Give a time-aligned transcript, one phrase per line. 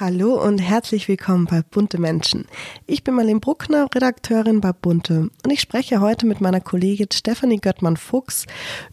[0.00, 2.46] Hallo und herzlich willkommen bei Bunte Menschen.
[2.86, 7.60] Ich bin Marlene Bruckner, Redakteurin bei Bunte und ich spreche heute mit meiner Kollegin Stefanie
[7.60, 8.46] Göttmann-Fuchs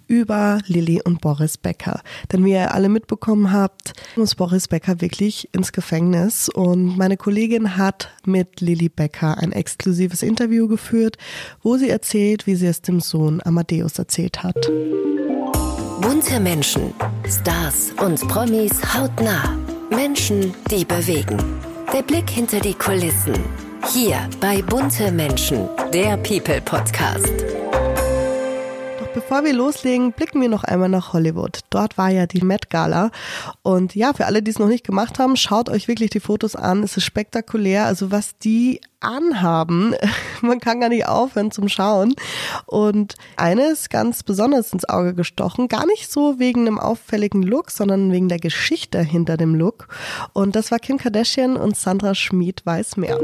[0.07, 2.01] über Lilly und Boris Becker.
[2.29, 7.77] Denn wie ihr alle mitbekommen habt, muss Boris Becker wirklich ins Gefängnis und meine Kollegin
[7.77, 11.17] hat mit Lilly Becker ein exklusives Interview geführt,
[11.63, 14.69] wo sie erzählt, wie sie es dem Sohn Amadeus erzählt hat.
[16.01, 16.93] Bunte Menschen,
[17.25, 19.57] Stars und Promis hautnah.
[19.89, 21.37] Menschen, die bewegen.
[21.93, 23.33] Der Blick hinter die Kulissen.
[23.93, 27.31] Hier bei Bunte Menschen, der People Podcast.
[29.17, 31.61] Bevor wir loslegen, blicken wir noch einmal nach Hollywood.
[31.71, 33.09] Dort war ja die Met Gala.
[33.63, 36.55] Und ja, für alle, die es noch nicht gemacht haben, schaut euch wirklich die Fotos
[36.55, 36.83] an.
[36.83, 37.85] Es ist spektakulär.
[37.85, 39.95] Also was die anhaben.
[40.41, 42.13] Man kann gar nicht aufhören zum Schauen.
[42.67, 48.11] Und eines ganz besonders ins Auge gestochen, gar nicht so wegen einem auffälligen Look, sondern
[48.11, 49.87] wegen der Geschichte hinter dem Look.
[50.33, 53.19] Und das war Kim Kardashian und Sandra Schmid weiß mehr.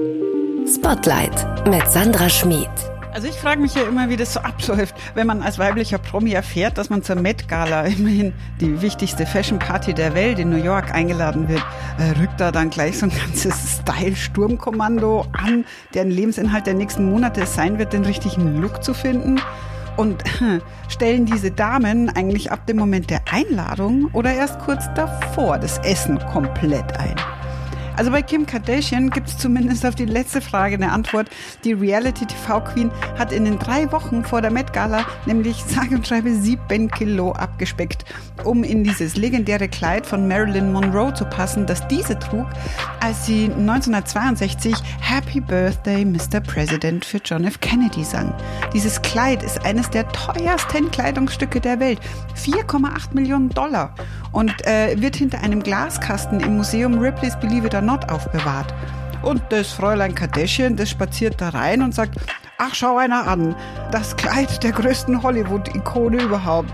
[0.65, 2.92] Spotlight mit Sandra Schmid.
[3.13, 6.31] Also ich frage mich ja immer, wie das so abläuft, wenn man als weiblicher Promi
[6.31, 10.63] erfährt, dass man zur Met Gala, immerhin die wichtigste Fashion Party der Welt in New
[10.63, 11.63] York eingeladen wird,
[11.99, 17.41] äh, rückt da dann gleich so ein ganzes Style-Sturmkommando an, deren Lebensinhalt der nächsten Monate
[17.41, 19.39] es sein wird, den richtigen Look zu finden.
[19.95, 20.23] Und
[20.89, 26.17] stellen diese Damen eigentlich ab dem Moment der Einladung oder erst kurz davor das Essen
[26.31, 27.15] komplett ein?
[27.95, 31.29] Also bei Kim Kardashian gibt es zumindest auf die letzte Frage eine Antwort.
[31.63, 36.33] Die Reality-TV-Queen hat in den drei Wochen vor der Met Gala nämlich sage und schreibe
[36.33, 38.05] sieben Kilo abgespeckt,
[38.43, 42.47] um in dieses legendäre Kleid von Marilyn Monroe zu passen, das diese trug,
[42.99, 46.39] als sie 1962 Happy Birthday Mr.
[46.39, 47.59] President für John F.
[47.59, 48.33] Kennedy sang.
[48.73, 51.99] Dieses Kleid ist eines der teuersten Kleidungsstücke der Welt.
[52.35, 53.93] 4,8 Millionen Dollar
[54.31, 58.73] und äh, wird hinter einem Glaskasten im Museum Ripley's Believe It or Not aufbewahrt.
[59.21, 62.19] Und das Fräulein Kardashian, das spaziert da rein und sagt,
[62.57, 63.55] ach, schau einer an,
[63.91, 66.73] das Kleid der größten Hollywood-Ikone überhaupt.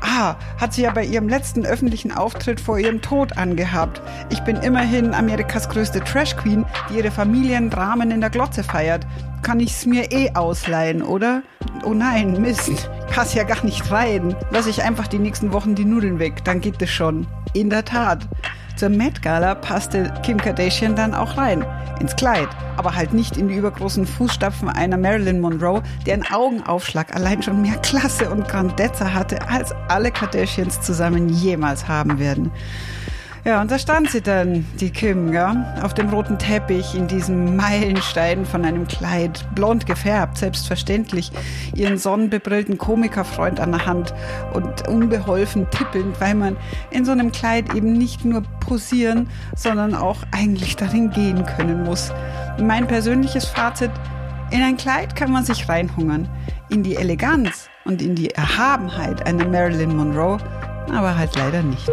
[0.00, 4.00] Ah, hat sie ja bei ihrem letzten öffentlichen Auftritt vor ihrem Tod angehabt.
[4.30, 9.06] Ich bin immerhin Amerikas größte Trash-Queen, die ihre Familiendramen in der Glotze feiert.
[9.42, 11.42] Kann ich's mir eh ausleihen, oder?
[11.84, 12.88] Oh nein, Mist.
[13.12, 14.36] Pass ja gar nicht rein.
[14.50, 17.26] Lass ich einfach die nächsten Wochen die Nudeln weg, dann geht es schon.
[17.52, 18.28] In der Tat.
[18.78, 21.66] Zur Met Gala passte Kim Kardashian dann auch rein.
[21.98, 22.46] Ins Kleid.
[22.76, 27.76] Aber halt nicht in die übergroßen Fußstapfen einer Marilyn Monroe, deren Augenaufschlag allein schon mehr
[27.78, 32.52] Klasse und Grandezza hatte, als alle Kardashians zusammen jemals haben werden.
[33.44, 37.56] Ja, und da stand sie dann, die Kim, ja, auf dem roten Teppich in diesem
[37.56, 41.30] Meilenstein von einem Kleid, blond gefärbt, selbstverständlich,
[41.74, 44.12] ihren sonnenbebrillten Komikerfreund an der Hand
[44.52, 46.56] und unbeholfen tippelnd, weil man
[46.90, 52.12] in so einem Kleid eben nicht nur posieren, sondern auch eigentlich darin gehen können muss.
[52.60, 53.90] Mein persönliches Fazit,
[54.50, 56.28] in ein Kleid kann man sich reinhungern,
[56.70, 60.38] in die Eleganz und in die Erhabenheit einer Marilyn Monroe,
[60.90, 61.88] aber halt leider nicht.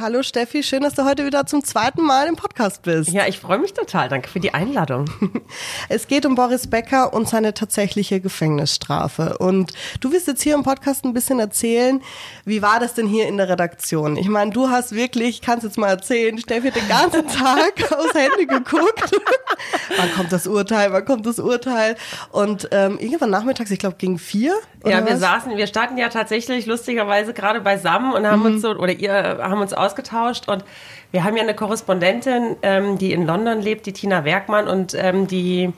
[0.00, 3.10] Hallo Steffi, schön, dass du heute wieder zum zweiten Mal im Podcast bist.
[3.10, 4.08] Ja, ich freue mich total.
[4.08, 5.10] Danke für die Einladung.
[5.88, 9.38] Es geht um Boris Becker und seine tatsächliche Gefängnisstrafe.
[9.38, 12.00] Und du wirst jetzt hier im Podcast ein bisschen erzählen,
[12.44, 14.16] wie war das denn hier in der Redaktion?
[14.16, 18.14] Ich meine, du hast wirklich, kannst jetzt mal erzählen, Steffi hat den ganzen Tag aufs
[18.14, 19.10] Handy geguckt.
[19.96, 21.96] wann kommt das Urteil, wann kommt das Urteil?
[22.30, 24.54] Und ähm, irgendwann nachmittags, ich glaube gegen vier.
[24.84, 25.20] ja, wir was?
[25.20, 28.46] saßen, wir starten ja tatsächlich lustigerweise gerade beisammen und haben mhm.
[28.46, 30.64] uns so, oder ihr haben uns aus ausgetauscht und
[31.10, 35.26] wir haben ja eine Korrespondentin, ähm, die in London lebt, die Tina Werkmann und ähm,
[35.26, 35.72] die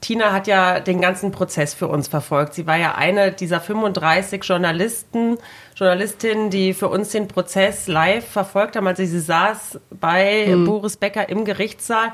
[0.00, 2.54] Tina hat ja den ganzen Prozess für uns verfolgt.
[2.54, 5.38] Sie war ja eine dieser 35 Journalisten,
[5.74, 8.86] Journalistinnen, die für uns den Prozess live verfolgt haben.
[8.86, 10.66] Also sie saß bei mhm.
[10.66, 12.12] Boris Becker im Gerichtssaal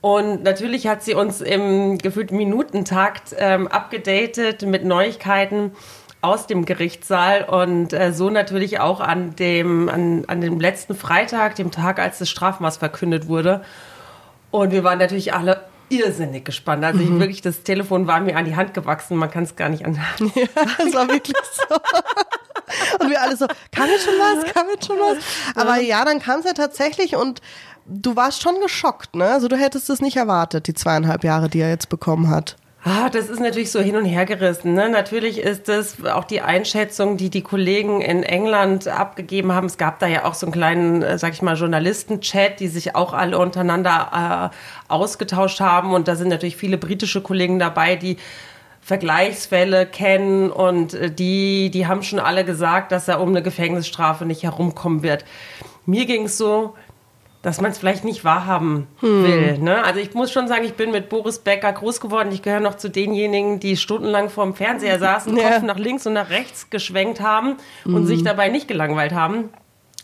[0.00, 5.72] und natürlich hat sie uns im gefühlt Minutentakt ähm, abgedatet mit Neuigkeiten
[6.20, 11.54] aus dem Gerichtssaal und äh, so natürlich auch an dem, an, an dem letzten Freitag,
[11.54, 13.62] dem Tag, als das Strafmaß verkündet wurde.
[14.50, 15.60] Und wir waren natürlich alle
[15.90, 16.84] irrsinnig gespannt.
[16.84, 17.20] Also ich, mhm.
[17.20, 19.98] wirklich, das Telefon war mir an die Hand gewachsen, man kann es gar nicht an.
[20.34, 21.76] Ja, das war wirklich so.
[23.00, 25.18] Und wir alle so, kann jetzt schon was, kann jetzt schon was.
[25.54, 27.40] Aber ja, dann kam es ja tatsächlich und
[27.86, 29.30] du warst schon geschockt, ne?
[29.30, 32.56] Also du hättest es nicht erwartet, die zweieinhalb Jahre, die er jetzt bekommen hat.
[32.84, 34.74] Ah, das ist natürlich so hin und her gerissen.
[34.74, 34.88] Ne?
[34.88, 39.66] Natürlich ist das auch die Einschätzung, die die Kollegen in England abgegeben haben.
[39.66, 42.94] Es gab da ja auch so einen kleinen, äh, sag ich mal, Journalisten-Chat, die sich
[42.94, 45.92] auch alle untereinander äh, ausgetauscht haben.
[45.92, 48.16] Und da sind natürlich viele britische Kollegen dabei, die
[48.80, 54.24] Vergleichsfälle kennen und äh, die, die haben schon alle gesagt, dass er um eine Gefängnisstrafe
[54.24, 55.24] nicht herumkommen wird.
[55.84, 56.74] Mir ging es so,
[57.42, 59.24] dass man es vielleicht nicht wahrhaben hm.
[59.24, 59.58] will.
[59.58, 59.84] Ne?
[59.84, 62.30] Also ich muss schon sagen, ich bin mit Boris Becker groß geworden.
[62.32, 65.50] Ich gehöre noch zu denjenigen, die stundenlang vor dem Fernseher saßen, ja.
[65.50, 68.06] Kopf nach links und nach rechts geschwenkt haben und mhm.
[68.06, 69.50] sich dabei nicht gelangweilt haben.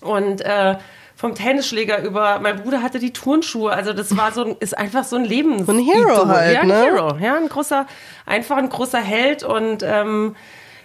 [0.00, 0.76] Und äh,
[1.16, 5.04] vom Tennisschläger über, mein Bruder hatte die Turnschuhe, also das war so ein, ist einfach
[5.04, 5.66] so ein Lebens.
[5.66, 6.82] So ein Hero halt, ja, ein ne?
[6.82, 7.86] Hero, ja, ein großer,
[8.26, 10.36] einfach ein großer Held und ähm,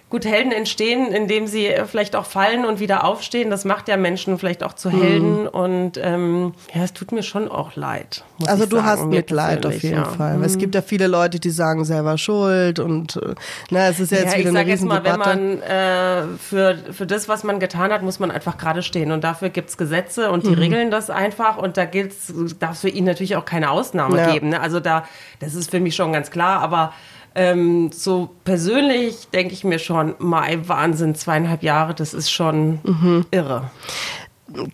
[0.09, 3.51] Gut, Helden entstehen, indem sie vielleicht auch fallen und wieder aufstehen.
[3.51, 5.41] Das macht ja Menschen vielleicht auch zu Helden.
[5.43, 5.47] Mhm.
[5.49, 8.23] Und ähm, ja, es tut mir schon auch leid.
[8.47, 10.05] Also du sagen, hast Mitleid auf jeden ja.
[10.05, 10.37] Fall.
[10.37, 10.43] Mhm.
[10.43, 13.35] Es gibt ja viele Leute, die sagen selber Schuld und äh,
[13.69, 16.37] na, es ist ja jetzt ja, wieder eine Ich sag jetzt mal, wenn man äh,
[16.39, 19.11] für, für das, was man getan hat, muss man einfach gerade stehen.
[19.11, 20.59] Und dafür gibt's Gesetze und die mhm.
[20.59, 21.57] regeln das einfach.
[21.57, 24.31] Und da gilt's, darf es für ihn natürlich auch keine Ausnahme ja.
[24.31, 24.49] geben.
[24.49, 24.59] Ne?
[24.59, 25.05] Also da,
[25.39, 26.61] das ist für mich schon ganz klar.
[26.61, 26.93] Aber
[27.39, 33.25] ähm, so persönlich denke ich mir schon, mein Wahnsinn, zweieinhalb Jahre, das ist schon mhm.
[33.31, 33.71] irre.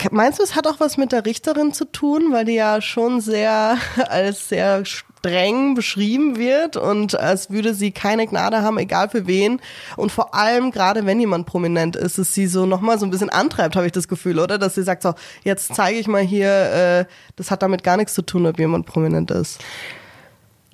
[0.10, 3.22] Meinst du, es hat auch was mit der Richterin zu tun, weil die ja schon
[3.22, 3.78] sehr
[4.10, 9.62] als sehr streng beschrieben wird und als würde sie keine Gnade haben, egal für wen.
[9.96, 13.30] Und vor allem, gerade wenn jemand prominent ist, ist sie so nochmal so ein bisschen
[13.30, 14.58] antreibt, habe ich das Gefühl, oder?
[14.58, 15.14] Dass sie sagt so,
[15.44, 18.88] jetzt zeige ich mal hier, äh, das hat damit gar nichts zu tun, ob jemand
[18.88, 19.60] prominent ist.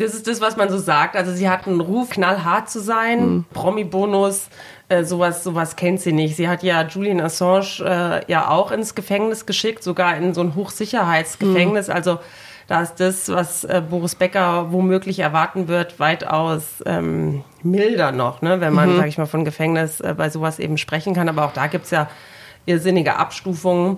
[0.01, 1.15] Das ist das, was man so sagt.
[1.15, 3.45] Also sie hat einen Ruf, knallhart zu sein, mhm.
[3.53, 4.49] Promi-Bonus,
[4.89, 6.35] äh, sowas, sowas kennt sie nicht.
[6.35, 10.55] Sie hat ja Julian Assange äh, ja auch ins Gefängnis geschickt, sogar in so ein
[10.55, 11.87] Hochsicherheitsgefängnis.
[11.87, 11.93] Mhm.
[11.93, 12.19] Also
[12.67, 18.61] da ist das, was äh, Boris Becker womöglich erwarten wird, weitaus ähm, milder noch, ne?
[18.61, 18.97] wenn man, mhm.
[18.97, 21.29] sage ich mal, von Gefängnis äh, bei sowas eben sprechen kann.
[21.29, 22.09] Aber auch da gibt es ja
[22.65, 23.97] irrsinnige Abstufungen.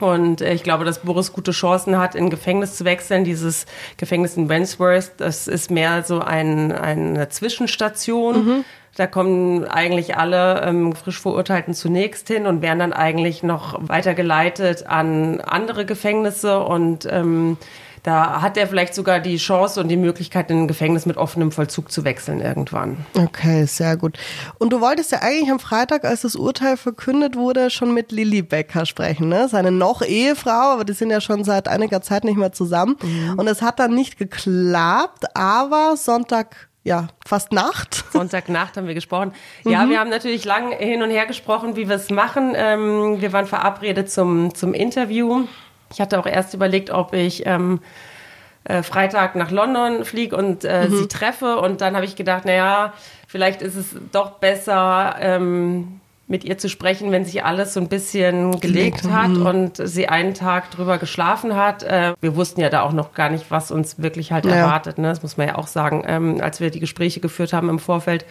[0.00, 3.24] Und äh, ich glaube, dass Boris gute Chancen hat, in Gefängnis zu wechseln.
[3.24, 3.66] Dieses
[3.96, 8.46] Gefängnis in Wandsworth, das ist mehr so ein, eine Zwischenstation.
[8.46, 8.64] Mhm.
[8.96, 14.86] Da kommen eigentlich alle ähm, frisch Verurteilten zunächst hin und werden dann eigentlich noch weitergeleitet
[14.86, 17.58] an andere Gefängnisse und ähm,
[18.02, 21.52] da hat er vielleicht sogar die Chance und die Möglichkeit, in ein Gefängnis mit offenem
[21.52, 23.06] Vollzug zu wechseln irgendwann.
[23.16, 24.18] Okay, sehr gut.
[24.58, 28.42] Und du wolltest ja eigentlich am Freitag, als das Urteil verkündet wurde, schon mit Lilly
[28.42, 29.48] Becker sprechen, ne?
[29.48, 32.96] Seine noch Ehefrau, aber die sind ja schon seit einiger Zeit nicht mehr zusammen.
[33.02, 33.38] Mhm.
[33.38, 38.04] Und es hat dann nicht geklappt, aber Sonntag ja, fast Nacht.
[38.12, 39.32] Sonntagnacht haben wir gesprochen.
[39.64, 39.90] Ja, mhm.
[39.90, 42.54] wir haben natürlich lang hin und her gesprochen, wie wir es machen.
[42.56, 45.46] Ähm, wir waren verabredet zum, zum Interview.
[45.92, 47.80] Ich hatte auch erst überlegt, ob ich ähm,
[48.64, 50.96] äh, Freitag nach London fliege und äh, mhm.
[50.96, 51.58] sie treffe.
[51.58, 52.92] Und dann habe ich gedacht, naja,
[53.26, 57.88] vielleicht ist es doch besser, ähm, mit ihr zu sprechen, wenn sich alles so ein
[57.88, 59.46] bisschen gelegt hat mhm.
[59.46, 61.82] und sie einen Tag drüber geschlafen hat.
[61.82, 64.52] Äh, wir wussten ja da auch noch gar nicht, was uns wirklich halt ja.
[64.52, 64.98] erwartet.
[64.98, 65.08] Ne?
[65.08, 68.26] Das muss man ja auch sagen, ähm, als wir die Gespräche geführt haben im Vorfeld.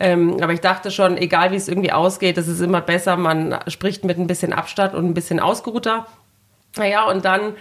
[0.00, 3.58] Ähm, aber ich dachte schon, egal wie es irgendwie ausgeht, es ist immer besser, man
[3.68, 6.06] spricht mit ein bisschen Abstand und ein bisschen ausgeruhter.
[6.76, 7.54] Naja, und dann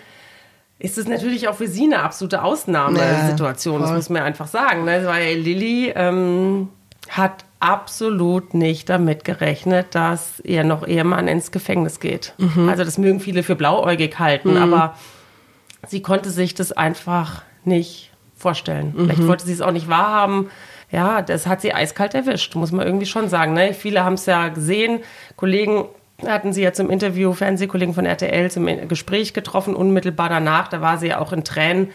[0.80, 4.86] ist es natürlich auch für sie eine absolute Ausnahmesituation, ja, das muss man einfach sagen.
[4.86, 5.04] Ne?
[5.06, 6.70] Weil Lilly ähm,
[7.10, 12.34] hat absolut nicht damit gerechnet, dass ihr noch Ehemann ins Gefängnis geht.
[12.38, 12.68] Mhm.
[12.68, 14.74] Also das mögen viele für blauäugig halten, mhm.
[14.74, 14.96] aber
[15.88, 18.94] sie konnte sich das einfach nicht vorstellen.
[18.94, 19.06] Mhm.
[19.06, 20.50] Vielleicht wollte sie es auch nicht wahrhaben.
[20.92, 23.54] Ja, das hat sie eiskalt erwischt, muss man irgendwie schon sagen.
[23.54, 23.74] Ne?
[23.74, 25.00] Viele haben es ja gesehen,
[25.38, 25.86] Kollegen
[26.26, 30.68] hatten sie ja zum Interview Fernsehkollegen von RTL zum Gespräch getroffen, unmittelbar danach.
[30.68, 31.90] Da war sie ja auch in Tränen.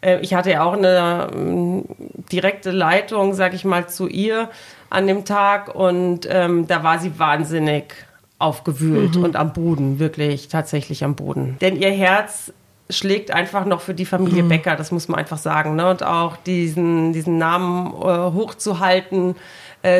[0.00, 1.84] Äh, ich hatte ja auch eine ähm,
[2.30, 4.50] direkte Leitung, sag ich mal, zu ihr
[4.90, 7.94] an dem Tag und ähm, da war sie wahnsinnig
[8.38, 9.24] aufgewühlt mhm.
[9.24, 11.56] und am Boden, wirklich tatsächlich am Boden.
[11.60, 12.52] Denn ihr Herz
[12.90, 14.48] schlägt einfach noch für die Familie mhm.
[14.48, 15.74] Becker, das muss man einfach sagen.
[15.74, 15.88] Ne?
[15.88, 19.36] Und auch diesen, diesen Namen äh, hochzuhalten,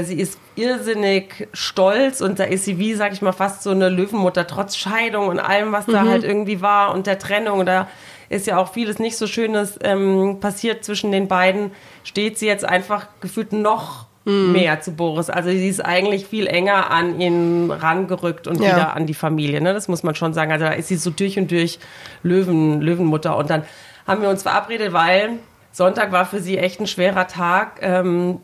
[0.05, 3.89] sie ist irrsinnig stolz und da ist sie wie, sag ich mal, fast so eine
[3.89, 5.93] Löwenmutter, trotz Scheidung und allem, was mhm.
[5.93, 7.67] da halt irgendwie war und der Trennung.
[7.67, 7.89] Da
[8.29, 11.73] ist ja auch vieles nicht so Schönes ähm, passiert zwischen den beiden.
[12.03, 14.53] Steht sie jetzt einfach gefühlt noch mhm.
[14.53, 15.31] mehr zu Boris.
[15.31, 18.75] Also sie ist eigentlich viel enger an ihn rangerückt und ja.
[18.75, 19.61] wieder an die Familie.
[19.61, 19.75] Ne?
[19.75, 20.53] Das muss man schon sagen.
[20.53, 21.79] Also da ist sie so durch und durch
[22.23, 23.37] Löwen, Löwenmutter.
[23.37, 23.65] Und dann
[24.07, 25.39] haben wir uns verabredet, weil
[25.73, 27.81] Sonntag war für sie echt ein schwerer Tag.
[27.83, 28.41] Ähm,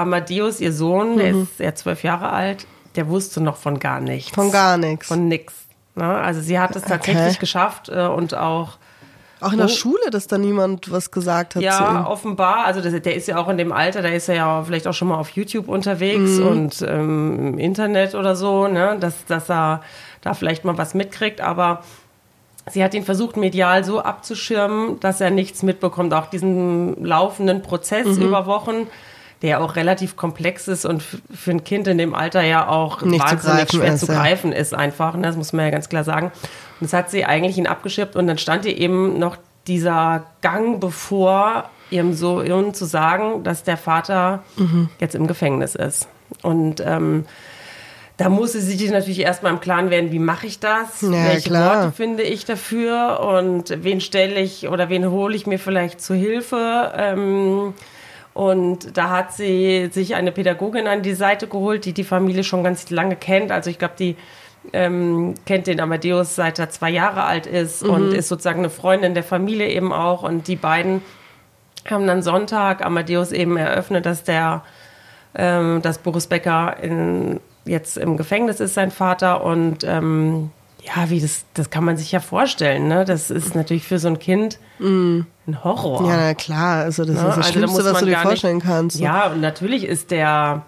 [0.00, 1.18] Amadeus, ihr Sohn, mhm.
[1.18, 2.66] der ist ja zwölf Jahre alt,
[2.96, 4.30] der wusste noch von gar nichts.
[4.34, 5.06] Von gar nichts.
[5.06, 5.54] Von nix.
[5.94, 6.04] Ne?
[6.04, 7.40] Also sie hat es tatsächlich okay.
[7.40, 8.78] geschafft äh, und auch
[9.40, 9.70] auch in der oh.
[9.70, 11.62] Schule, dass da niemand was gesagt hat.
[11.62, 12.66] Ja, offenbar.
[12.66, 14.92] Also das, der ist ja auch in dem Alter, da ist er ja vielleicht auch
[14.92, 16.46] schon mal auf YouTube unterwegs mhm.
[16.46, 18.96] und ähm, im Internet oder so, ne?
[19.00, 19.82] dass, dass er
[20.20, 21.40] da vielleicht mal was mitkriegt.
[21.40, 21.82] Aber
[22.70, 26.12] sie hat ihn versucht, medial so abzuschirmen, dass er nichts mitbekommt.
[26.12, 28.22] Auch diesen laufenden Prozess mhm.
[28.22, 28.88] über Wochen
[29.42, 33.24] der auch relativ komplex ist und für ein Kind in dem Alter ja auch Nicht
[33.24, 35.14] wahnsinnig schwer ist, zu greifen ist einfach.
[35.14, 35.22] Ne?
[35.22, 36.26] Das muss man ja ganz klar sagen.
[36.26, 40.80] Und das hat sie eigentlich ihn abgeschirmt und dann stand ihr eben noch dieser Gang
[40.80, 44.88] bevor ihrem Sohn zu sagen, dass der Vater mhm.
[45.00, 46.06] jetzt im Gefängnis ist.
[46.42, 47.24] Und ähm,
[48.16, 51.00] da musste sie sich natürlich erstmal im Klaren werden, wie mache ich das?
[51.00, 51.84] Ja, Welche klar.
[51.84, 53.20] Worte finde ich dafür?
[53.20, 56.92] Und wen stelle ich oder wen hole ich mir vielleicht zu Hilfe?
[56.96, 57.74] Ähm,
[58.32, 62.62] und da hat sie sich eine Pädagogin an die Seite geholt, die die Familie schon
[62.62, 63.50] ganz lange kennt.
[63.50, 64.16] Also ich glaube, die
[64.72, 67.90] ähm, kennt den Amadeus seit er zwei Jahre alt ist mhm.
[67.90, 70.22] und ist sozusagen eine Freundin der Familie eben auch.
[70.22, 71.02] Und die beiden
[71.88, 74.62] haben dann Sonntag Amadeus eben eröffnet, dass der,
[75.34, 79.42] ähm, dass Boris Becker in, jetzt im Gefängnis ist, sein Vater.
[79.42, 80.50] Und ähm,
[80.82, 82.88] ja, wie das, das kann man sich ja vorstellen.
[82.88, 83.04] Ne?
[83.04, 85.20] Das ist natürlich für so ein Kind mm.
[85.46, 86.08] ein Horror.
[86.08, 86.84] Ja, na klar.
[86.84, 87.20] Also das ne?
[87.20, 88.98] ist das also Schlimmste, da was du dir vorstellen nicht, kannst.
[88.98, 90.62] Ja, und natürlich ist der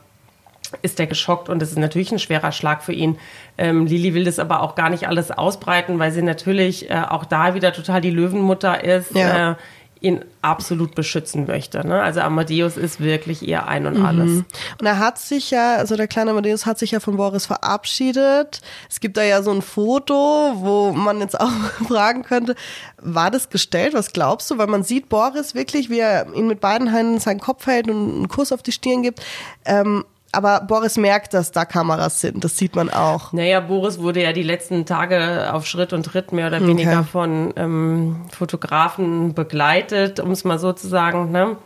[0.80, 3.18] ist der geschockt und das ist natürlich ein schwerer Schlag für ihn.
[3.58, 7.26] Ähm, Lili will das aber auch gar nicht alles ausbreiten, weil sie natürlich äh, auch
[7.26, 9.14] da wieder total die Löwenmutter ist.
[9.14, 9.50] Ja.
[9.50, 9.54] Äh,
[10.02, 11.86] ihn absolut beschützen möchte.
[11.86, 12.02] Ne?
[12.02, 14.30] Also Amadeus ist wirklich ihr Ein und Alles.
[14.30, 14.44] Mhm.
[14.80, 18.60] Und er hat sich ja, also der kleine Amadeus hat sich ja von Boris verabschiedet.
[18.90, 21.52] Es gibt da ja so ein Foto, wo man jetzt auch
[21.88, 22.56] fragen könnte,
[23.00, 23.94] war das gestellt?
[23.94, 24.58] Was glaubst du?
[24.58, 28.16] Weil man sieht Boris wirklich, wie er ihn mit beiden Händen seinen Kopf hält und
[28.16, 29.24] einen Kuss auf die Stirn gibt.
[29.64, 32.42] Ähm, aber Boris merkt, dass da Kameras sind.
[32.42, 33.32] Das sieht man auch.
[33.32, 37.08] Naja, Boris wurde ja die letzten Tage auf Schritt und Tritt mehr oder weniger okay.
[37.12, 41.30] von ähm, Fotografen begleitet, um es mal so zu sagen.
[41.30, 41.56] Ne?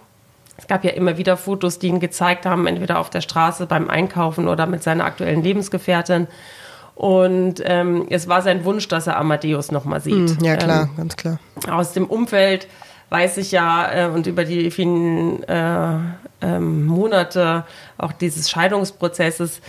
[0.57, 3.89] Es gab ja immer wieder Fotos, die ihn gezeigt haben, entweder auf der Straße beim
[3.89, 6.27] Einkaufen oder mit seiner aktuellen Lebensgefährtin.
[6.97, 10.31] Und ähm, es war sein Wunsch, dass er Amadeus nochmal sieht.
[10.31, 11.39] Hm, ja, klar, ähm, ganz klar.
[11.71, 12.67] Aus dem Umfeld
[13.11, 15.99] weiß ich ja äh, und über die vielen äh,
[16.43, 17.65] ähm, Monate
[17.99, 19.61] auch dieses Scheidungsprozesses,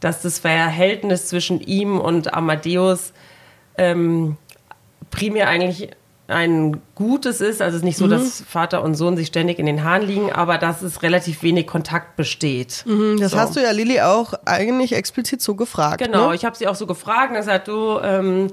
[0.00, 3.12] dass das Verhältnis zwischen ihm und Amadeus
[3.78, 4.36] ähm,
[5.10, 5.90] primär eigentlich
[6.28, 7.62] ein gutes ist.
[7.62, 8.10] Also es ist nicht so, mhm.
[8.10, 11.66] dass Vater und Sohn sich ständig in den Haaren liegen, aber dass es relativ wenig
[11.66, 12.84] Kontakt besteht.
[12.86, 13.38] Mhm, das so.
[13.38, 15.98] hast du ja Lilly auch eigentlich explizit so gefragt.
[15.98, 16.34] Genau, ne?
[16.34, 18.48] ich habe sie auch so gefragt und gesagt, du, ähm,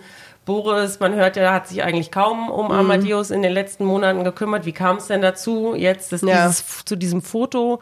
[0.46, 2.72] Boris, man hört ja, hat sich eigentlich kaum um mhm.
[2.72, 4.66] Amadeus in den letzten Monaten gekümmert.
[4.66, 6.48] Wie kam es denn dazu, jetzt das, ja.
[6.48, 7.80] dieses, zu diesem Foto?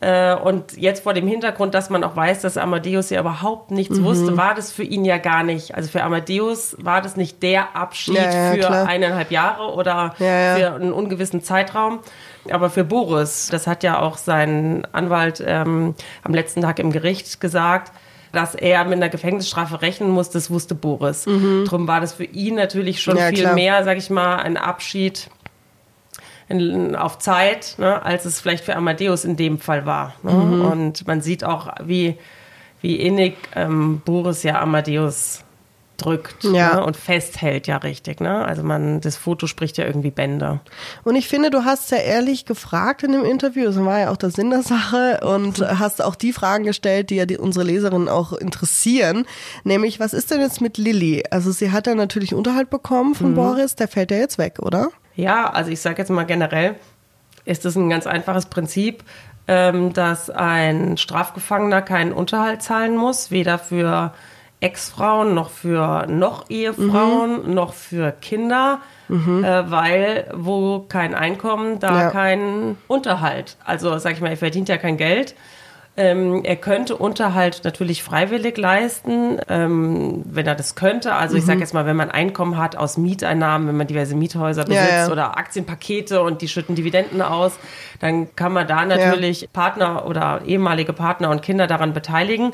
[0.00, 3.98] Äh, und jetzt vor dem Hintergrund, dass man auch weiß, dass Amadeus ja überhaupt nichts
[3.98, 4.04] mhm.
[4.04, 5.74] wusste, war das für ihn ja gar nicht.
[5.74, 8.88] Also für Amadeus war das nicht der Abschied ja, ja, für klar.
[8.88, 10.24] eineinhalb Jahre oder für
[10.74, 12.00] einen ungewissen Zeitraum.
[12.50, 17.38] Aber für Boris, das hat ja auch sein Anwalt ähm, am letzten Tag im Gericht
[17.38, 17.92] gesagt,
[18.32, 21.26] dass er mit einer Gefängnisstrafe rechnen muss, das wusste Boris.
[21.26, 21.64] Mhm.
[21.64, 23.54] Darum war das für ihn natürlich schon ja, viel klar.
[23.54, 25.28] mehr, sag ich mal, ein Abschied
[26.48, 30.14] in, auf Zeit, ne, als es vielleicht für Amadeus in dem Fall war.
[30.22, 30.32] Ne?
[30.32, 30.64] Mhm.
[30.64, 32.16] Und man sieht auch, wie,
[32.80, 35.44] wie innig ähm, Boris ja Amadeus
[36.00, 36.76] drückt ja.
[36.76, 38.20] ne, und festhält ja richtig.
[38.20, 38.44] Ne?
[38.44, 40.60] Also man, das Foto spricht ja irgendwie Bände.
[41.04, 44.16] Und ich finde, du hast ja ehrlich gefragt in dem Interview, das war ja auch
[44.16, 48.08] der Sinn der Sache und hast auch die Fragen gestellt, die ja die, unsere Leserinnen
[48.08, 49.26] auch interessieren.
[49.64, 51.24] Nämlich, was ist denn jetzt mit Lilly?
[51.30, 53.36] Also sie hat ja natürlich Unterhalt bekommen von mhm.
[53.36, 54.88] Boris, der fällt ja jetzt weg, oder?
[55.14, 56.76] Ja, also ich sage jetzt mal generell,
[57.44, 59.04] ist das ein ganz einfaches Prinzip,
[59.48, 64.14] ähm, dass ein Strafgefangener keinen Unterhalt zahlen muss, weder für
[64.60, 67.54] Ex-Frauen, noch für noch Ehefrauen, mhm.
[67.54, 69.42] noch für Kinder, mhm.
[69.42, 72.10] äh, weil wo kein Einkommen, da ja.
[72.10, 73.56] kein Unterhalt.
[73.64, 75.34] Also sag ich mal, er verdient ja kein Geld.
[75.96, 81.14] Ähm, er könnte Unterhalt natürlich freiwillig leisten, ähm, wenn er das könnte.
[81.14, 81.62] Also ich sage mhm.
[81.62, 85.12] jetzt mal, wenn man Einkommen hat aus Mieteinnahmen, wenn man diverse Miethäuser besitzt ja, ja.
[85.12, 87.58] oder Aktienpakete und die schütten Dividenden aus,
[87.98, 89.48] dann kann man da natürlich ja.
[89.52, 92.52] Partner oder ehemalige Partner und Kinder daran beteiligen.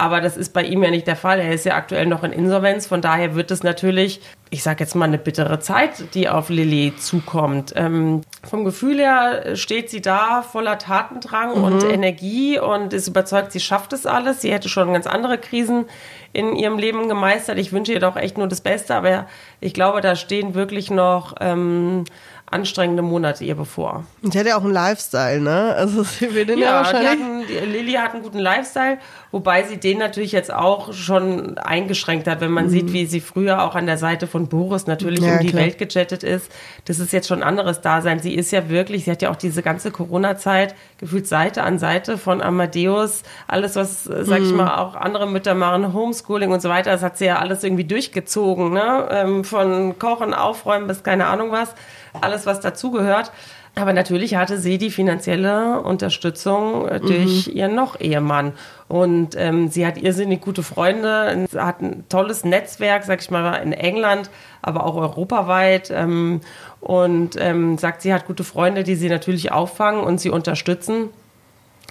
[0.00, 1.40] Aber das ist bei ihm ja nicht der Fall.
[1.40, 2.86] Er ist ja aktuell noch in Insolvenz.
[2.86, 6.94] Von daher wird es natürlich, ich sage jetzt mal, eine bittere Zeit, die auf Lilly
[6.96, 7.72] zukommt.
[7.74, 11.64] Ähm, vom Gefühl her steht sie da voller Tatendrang mhm.
[11.64, 14.40] und Energie und ist überzeugt, sie schafft es alles.
[14.40, 15.86] Sie hätte schon ganz andere Krisen
[16.32, 17.58] in ihrem Leben gemeistert.
[17.58, 18.94] Ich wünsche ihr doch echt nur das Beste.
[18.94, 19.26] Aber
[19.58, 22.04] ich glaube, da stehen wirklich noch ähm,
[22.50, 24.04] anstrengende Monate ihr bevor.
[24.22, 25.74] Und sie hat ja auch einen Lifestyle, ne?
[25.76, 27.10] Also sie will den ja, ja wahrscheinlich.
[27.10, 28.98] Hatten, Lilly hat einen guten Lifestyle,
[29.32, 32.70] wobei sie den natürlich jetzt auch schon eingeschränkt hat, wenn man mhm.
[32.70, 35.64] sieht, wie sie früher auch an der Seite von Boris natürlich ja, um die klar.
[35.64, 36.50] Welt gechattet ist.
[36.86, 38.18] Das ist jetzt schon ein anderes Dasein.
[38.20, 42.16] Sie ist ja wirklich, sie hat ja auch diese ganze Corona-Zeit gefühlt Seite an Seite
[42.16, 44.56] von Amadeus, alles was, sag ich mhm.
[44.56, 47.84] mal, auch andere Mütter machen, Homeschooling und so weiter, das hat sie ja alles irgendwie
[47.84, 49.08] durchgezogen, ne?
[49.10, 51.74] Ähm, von Kochen, Aufräumen bis keine Ahnung was
[52.20, 53.32] alles, was dazugehört.
[53.74, 57.52] Aber natürlich hatte sie die finanzielle Unterstützung äh, durch mhm.
[57.52, 58.52] ihren Noch-Ehemann.
[58.88, 63.72] Und ähm, sie hat irrsinnig gute Freunde, hat ein tolles Netzwerk, sag ich mal, in
[63.72, 64.30] England,
[64.62, 65.90] aber auch europaweit.
[65.94, 66.40] Ähm,
[66.80, 71.10] und ähm, sagt, sie hat gute Freunde, die sie natürlich auffangen und sie unterstützen.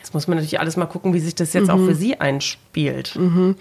[0.07, 1.69] Jetzt muss man natürlich alles mal gucken, wie sich das jetzt mhm.
[1.69, 3.17] auch für sie einspielt.
[3.17, 3.57] Mhm.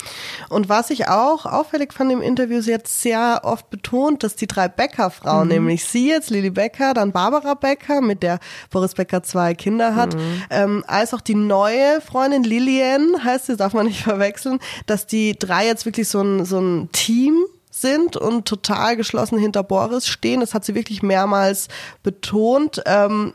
[0.48, 4.46] Und was ich auch auffällig fand im Interview, sie hat sehr oft betont, dass die
[4.46, 5.54] drei Becker-Frauen, mhm.
[5.54, 8.38] nämlich sie jetzt, Lili Becker, dann Barbara Becker, mit der
[8.70, 10.42] Boris Becker zwei Kinder hat, mhm.
[10.50, 15.36] ähm, als auch die neue Freundin Lilian, heißt sie, darf man nicht verwechseln, dass die
[15.36, 20.38] drei jetzt wirklich so ein, so ein Team sind und total geschlossen hinter Boris stehen.
[20.38, 21.66] Das hat sie wirklich mehrmals
[22.04, 22.84] betont.
[22.86, 23.34] Ähm,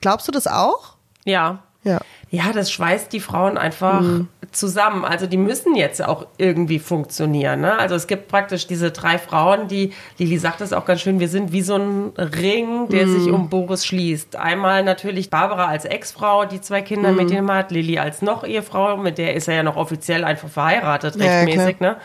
[0.00, 0.96] glaubst du das auch?
[1.24, 1.62] Ja.
[1.82, 2.00] Ja
[2.32, 4.28] ja, das schweißt die Frauen einfach mhm.
[4.52, 5.04] zusammen.
[5.04, 7.60] Also die müssen jetzt auch irgendwie funktionieren.
[7.60, 7.76] Ne?
[7.76, 11.28] Also es gibt praktisch diese drei Frauen, die, Lili sagt es auch ganz schön, wir
[11.28, 13.20] sind wie so ein Ring, der mhm.
[13.20, 14.36] sich um Boris schließt.
[14.36, 17.16] Einmal natürlich Barbara als Ex-Frau, die zwei Kinder mhm.
[17.16, 21.18] mit ihm hat, Lili als Noch-Ehefrau, mit der ist er ja noch offiziell einfach verheiratet,
[21.18, 21.76] rechtmäßig.
[21.80, 21.96] Ja, ne?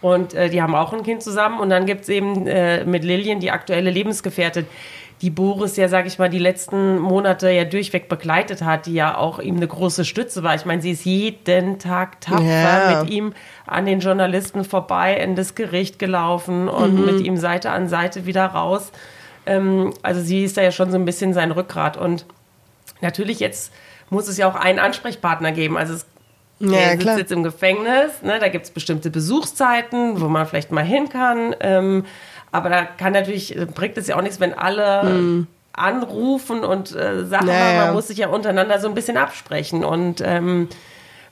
[0.00, 1.58] Und äh, die haben auch ein Kind zusammen.
[1.58, 4.66] Und dann gibt's eben äh, mit Lillian die aktuelle Lebensgefährtin
[5.22, 9.16] die Boris ja, sage ich mal, die letzten Monate ja durchweg begleitet hat, die ja
[9.16, 10.54] auch ihm eine große Stütze war.
[10.54, 13.00] Ich meine, sie ist jeden Tag tapfer ja.
[13.00, 13.32] mit ihm
[13.66, 17.06] an den Journalisten vorbei in das Gericht gelaufen und mhm.
[17.06, 18.92] mit ihm Seite an Seite wieder raus.
[19.46, 21.96] Ähm, also sie ist da ja schon so ein bisschen sein Rückgrat.
[21.96, 22.26] Und
[23.00, 23.72] natürlich jetzt
[24.10, 25.78] muss es ja auch einen Ansprechpartner geben.
[25.78, 26.06] Also es
[26.58, 27.18] ja, er sitzt klar.
[27.18, 31.54] jetzt im Gefängnis, ne, da gibt es bestimmte Besuchszeiten, wo man vielleicht mal hin kann.
[31.60, 32.06] Ähm,
[32.52, 35.46] aber da kann natürlich, bringt es ja auch nichts, wenn alle hm.
[35.72, 37.86] anrufen und äh, sagen, naja.
[37.86, 39.84] man muss sich ja untereinander so ein bisschen absprechen.
[39.84, 40.68] Und ähm,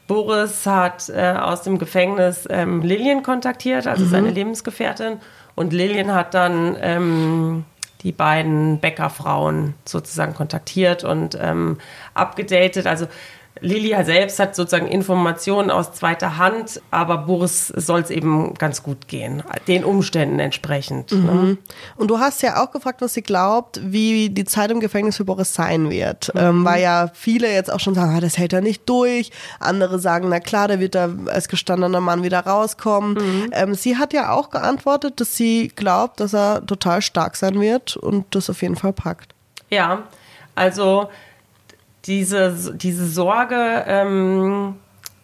[0.06, 4.11] Boris hat äh, aus dem Gefängnis ähm, Lillian kontaktiert, also mhm.
[4.11, 5.18] seine Lebensgefährtin.
[5.54, 7.64] Und Lillian hat dann ähm,
[8.02, 11.78] die beiden Bäckerfrauen sozusagen kontaktiert und ähm,
[12.12, 12.87] abgedatet.
[12.87, 13.06] Also
[13.61, 19.06] Lilia selbst hat sozusagen Informationen aus zweiter Hand, aber Boris soll es eben ganz gut
[19.06, 21.12] gehen, den Umständen entsprechend.
[21.12, 21.18] Ne?
[21.18, 21.49] Mhm.
[21.49, 21.58] Ne?
[21.96, 25.25] Und du hast ja auch gefragt, was sie glaubt, wie die Zeit im Gefängnis für
[25.25, 26.34] Boris sein wird.
[26.34, 26.40] Mhm.
[26.40, 29.30] Ähm, weil ja viele jetzt auch schon sagen, ah, das hält er nicht durch.
[29.60, 33.14] Andere sagen, na klar, der wird da als gestandener Mann wieder rauskommen.
[33.14, 33.50] Mhm.
[33.52, 37.97] Ähm, sie hat ja auch geantwortet, dass sie glaubt, dass er total stark sein wird
[37.97, 39.32] und das auf jeden Fall packt.
[39.71, 40.02] Ja,
[40.56, 41.08] also
[42.06, 44.76] diese, diese Sorge, ähm,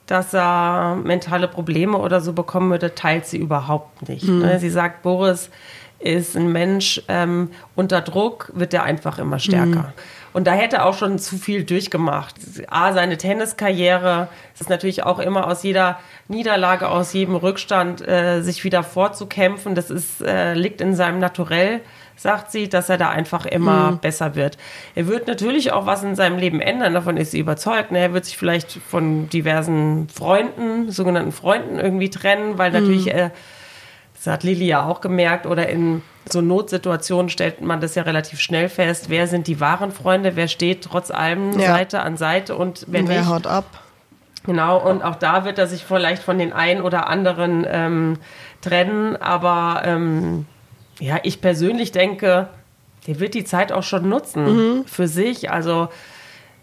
[0.06, 4.26] dass er mentale Probleme oder so bekommen würde, teilt sie überhaupt nicht.
[4.26, 4.58] Mhm.
[4.58, 5.50] Sie sagt, Boris
[6.00, 9.66] ist ein Mensch, ähm, unter Druck wird er einfach immer stärker.
[9.66, 9.92] Mhm.
[10.32, 12.36] Und da hätte er auch schon zu viel durchgemacht.
[12.68, 18.40] A, seine Tenniskarriere, es ist natürlich auch immer aus jeder Niederlage, aus jedem Rückstand äh,
[18.40, 19.74] sich wieder vorzukämpfen.
[19.74, 21.80] Das ist, äh, liegt in seinem Naturell
[22.20, 23.98] sagt sie, dass er da einfach immer mhm.
[23.98, 24.59] besser wird.
[24.94, 27.92] Er wird natürlich auch was in seinem Leben ändern, davon ist sie überzeugt.
[27.92, 27.98] Ne?
[27.98, 33.12] Er wird sich vielleicht von diversen Freunden, sogenannten Freunden irgendwie trennen, weil natürlich mhm.
[33.12, 33.30] er,
[34.14, 38.38] das hat Lili ja auch gemerkt, oder in so Notsituationen stellt man das ja relativ
[38.38, 41.68] schnell fest, wer sind die wahren Freunde, wer steht trotz allem ja.
[41.68, 43.64] Seite an Seite und wenn wer haut ab.
[44.44, 48.18] Genau, und auch da wird er sich vielleicht von den einen oder anderen ähm,
[48.61, 50.46] trennen, aber ähm,
[51.00, 52.48] ja, ich persönlich denke,
[53.06, 54.84] der wird die Zeit auch schon nutzen mhm.
[54.84, 55.50] für sich.
[55.50, 55.88] Also,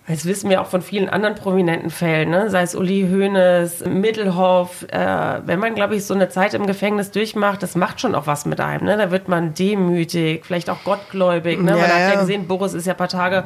[0.08, 2.50] das wissen wir auch von vielen anderen prominenten Fällen, ne?
[2.50, 4.86] sei es Uli Hoeneß, Mittelhoff.
[4.90, 8.26] Äh, wenn man, glaube ich, so eine Zeit im Gefängnis durchmacht, das macht schon auch
[8.26, 8.86] was mit einem.
[8.86, 8.96] Ne?
[8.96, 11.60] Da wird man demütig, vielleicht auch gottgläubig.
[11.60, 11.72] Ne?
[11.72, 13.44] Ja, man hat ja gesehen, Boris ist ja ein paar Tage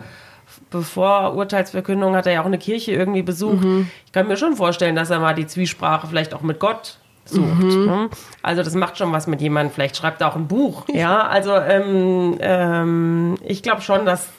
[0.69, 3.63] bevor Urteilsverkündung hat er ja auch eine Kirche irgendwie besucht.
[3.63, 3.89] Mhm.
[4.06, 7.62] Ich kann mir schon vorstellen, dass er mal die Zwiesprache vielleicht auch mit Gott sucht.
[7.62, 7.86] Mhm.
[7.86, 8.10] Ne?
[8.41, 9.73] Also das macht schon was mit jemandem.
[9.73, 10.86] Vielleicht schreibt er auch ein Buch.
[10.89, 14.29] Ja, also ähm, ähm, ich glaube schon, dass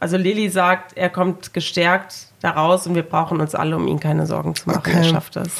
[0.00, 4.26] also Lilly sagt, er kommt gestärkt daraus und wir brauchen uns alle um ihn keine
[4.26, 4.80] Sorgen zu machen.
[4.80, 4.96] Okay.
[4.96, 5.50] Er schafft das.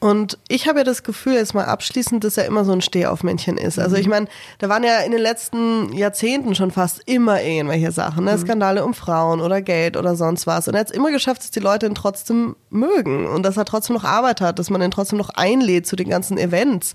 [0.00, 3.58] Und ich habe ja das Gefühl, jetzt mal abschließend, dass er immer so ein Stehaufmännchen
[3.58, 3.80] ist.
[3.80, 4.00] Also mhm.
[4.00, 8.36] ich meine, da waren ja in den letzten Jahrzehnten schon fast immer irgendwelche Sachen, ne?
[8.36, 8.40] Mhm.
[8.40, 10.68] Skandale um Frauen oder Geld oder sonst was.
[10.68, 13.64] Und er hat es immer geschafft, dass die Leute ihn trotzdem mögen und dass er
[13.64, 16.92] trotzdem noch Arbeit hat, dass man ihn trotzdem noch einlädt zu den ganzen Events.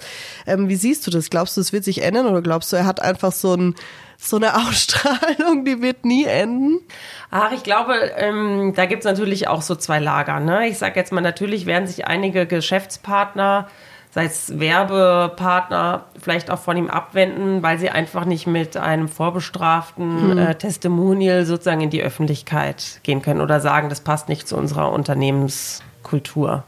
[0.48, 1.30] Ähm, wie siehst du das?
[1.30, 3.76] Glaubst du, es wird sich ändern oder glaubst du, er hat einfach so ein
[4.17, 6.80] so eine Ausstrahlung, die wird nie enden?
[7.32, 10.39] Ach, ich glaube, ähm, da gibt es natürlich auch so zwei Lager.
[10.39, 10.67] Ne?
[10.67, 13.67] Ich sage jetzt mal, natürlich werden sich einige Geschäftspartner,
[14.12, 20.32] sei es Werbepartner, vielleicht auch von ihm abwenden, weil sie einfach nicht mit einem vorbestraften
[20.32, 20.38] hm.
[20.38, 24.91] äh, Testimonial sozusagen in die Öffentlichkeit gehen können oder sagen, das passt nicht zu unserer
[24.91, 26.63] Unternehmens Kultur.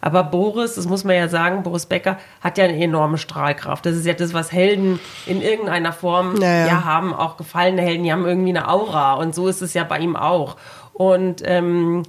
[0.00, 3.84] Aber Boris, das muss man ja sagen, Boris Becker hat ja eine enorme Strahlkraft.
[3.84, 6.66] Das ist ja das, was Helden in irgendeiner Form ja, ja.
[6.66, 7.12] ja haben.
[7.12, 9.14] Auch gefallene Helden, die haben irgendwie eine Aura.
[9.14, 10.56] Und so ist es ja bei ihm auch.
[10.94, 12.04] Und ähm,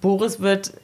[0.00, 0.74] Boris wird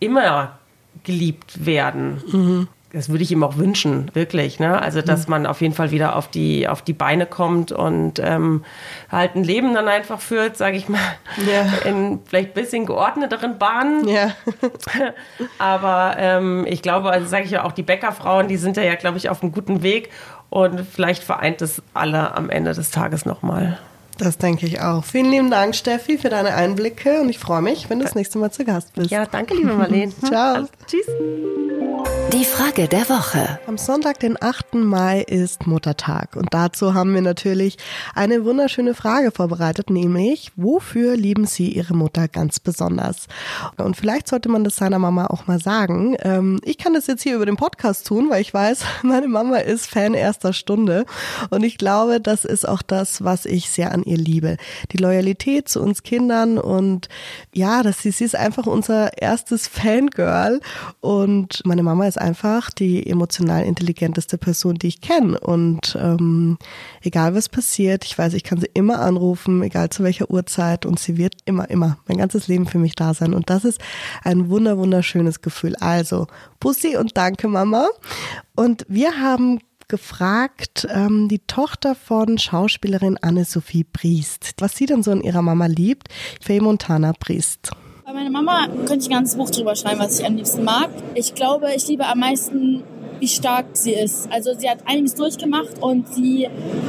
[0.00, 0.58] immer
[1.02, 2.22] geliebt werden.
[2.30, 4.60] Mhm das würde ich ihm auch wünschen, wirklich.
[4.60, 4.80] Ne?
[4.80, 5.30] Also, dass mhm.
[5.32, 8.64] man auf jeden Fall wieder auf die, auf die Beine kommt und ähm,
[9.10, 11.00] halt ein Leben dann einfach führt, sage ich mal,
[11.46, 11.88] ja.
[11.88, 14.06] in vielleicht ein bisschen geordneteren Bahnen.
[14.08, 14.30] Ja.
[15.58, 19.18] Aber ähm, ich glaube, also sage ich ja auch, die Bäckerfrauen, die sind ja, glaube
[19.18, 20.10] ich, auf einem guten Weg
[20.48, 23.78] und vielleicht vereint es alle am Ende des Tages nochmal.
[24.18, 25.04] Das denke ich auch.
[25.04, 28.38] Vielen lieben Dank, Steffi, für deine Einblicke und ich freue mich, wenn du das nächste
[28.38, 29.10] Mal zu Gast bist.
[29.10, 30.12] Ja, danke, liebe Marlene.
[30.24, 30.54] Ciao.
[30.54, 31.06] Also, tschüss.
[32.32, 33.60] Die Frage der Woche.
[33.66, 34.74] Am Sonntag, den 8.
[34.74, 36.34] Mai, ist Muttertag.
[36.34, 37.76] Und dazu haben wir natürlich
[38.14, 43.28] eine wunderschöne Frage vorbereitet, nämlich, wofür lieben Sie Ihre Mutter ganz besonders?
[43.76, 46.16] Und vielleicht sollte man das seiner Mama auch mal sagen.
[46.20, 49.58] Ähm, ich kann das jetzt hier über den Podcast tun, weil ich weiß, meine Mama
[49.58, 51.04] ist Fan erster Stunde.
[51.50, 54.56] Und ich glaube, das ist auch das, was ich sehr an ihr liebe.
[54.90, 57.08] Die Loyalität zu uns Kindern und
[57.52, 60.60] ja, dass sie, sie ist einfach unser erstes Fangirl.
[61.00, 65.38] Und meine Mama ist einfach die emotional intelligenteste Person, die ich kenne.
[65.38, 66.58] Und ähm,
[67.02, 70.86] egal was passiert, ich weiß, ich kann sie immer anrufen, egal zu welcher Uhrzeit.
[70.86, 73.34] Und sie wird immer, immer mein ganzes Leben für mich da sein.
[73.34, 73.80] Und das ist
[74.22, 75.76] ein wunder, wunderschönes Gefühl.
[75.76, 76.26] Also,
[76.60, 77.88] Pussy und danke, Mama.
[78.54, 85.10] Und wir haben gefragt, ähm, die Tochter von Schauspielerin Anne-Sophie Priest, was sie denn so
[85.10, 86.08] in ihrer Mama liebt,
[86.40, 87.70] Faye Montana Priest.
[88.06, 90.90] Bei meiner Mama könnte ich ein ganzes Buch drüber schreiben, was ich am liebsten mag.
[91.14, 92.82] Ich glaube, ich liebe am meisten,
[93.18, 94.30] wie stark sie ist.
[94.30, 96.46] Also sie hat einiges durchgemacht und sie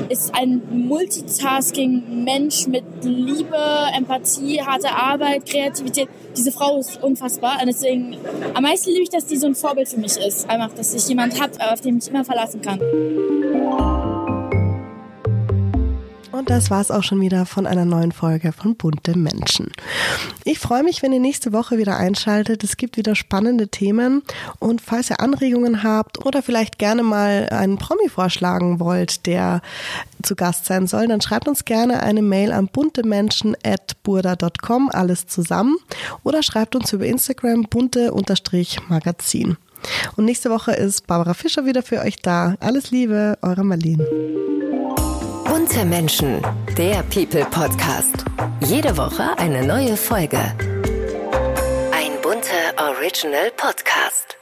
[0.10, 3.58] ist ein Multitasking-Mensch mit Liebe,
[3.96, 6.10] Empathie, harter Arbeit, Kreativität.
[6.36, 8.18] Diese Frau ist unfassbar und deswegen
[8.54, 10.50] am meisten liebe ich, dass die so ein Vorbild für mich ist.
[10.50, 13.95] Einfach, dass ich jemand habe, auf den ich immer verlassen kann.
[16.36, 19.72] Und das war's auch schon wieder von einer neuen Folge von Bunte Menschen.
[20.44, 22.66] Ich freue mich, wenn ihr nächste Woche wieder einschaltet.
[22.66, 24.22] Es gibt wieder spannende Themen.
[24.60, 29.62] Und falls ihr Anregungen habt oder vielleicht gerne mal einen Promi vorschlagen wollt, der
[30.24, 35.78] zu Gast sein soll, dann schreibt uns gerne eine Mail an buntemenschen.burda.com, alles zusammen.
[36.24, 39.56] Oder schreibt uns über Instagram bunte-magazin.
[40.18, 42.58] Und nächste Woche ist Barbara Fischer wieder für euch da.
[42.60, 44.06] Alles Liebe, eure Marlene.
[45.56, 46.42] Bunte Menschen,
[46.78, 48.26] der People Podcast.
[48.60, 50.38] Jede Woche eine neue Folge.
[51.94, 54.36] Ein bunter Original Podcast.